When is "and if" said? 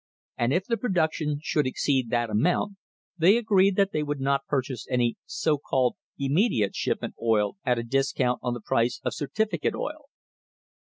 0.35-0.65